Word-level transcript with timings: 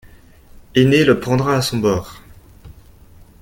Énée 0.73 1.05
le 1.05 1.19
prendra 1.19 1.55
à 1.55 1.61
son 1.61 1.77
bord. 1.77 2.21